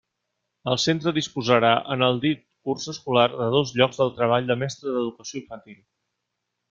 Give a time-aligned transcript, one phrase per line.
[0.69, 4.95] El centre disposarà, en el dit curs escolar, de dos llocs de treball de mestre
[4.97, 5.79] d'Educació Infantil.